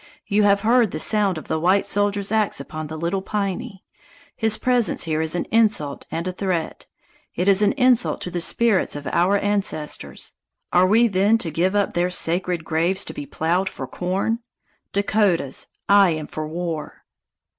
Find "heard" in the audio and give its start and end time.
0.61-0.89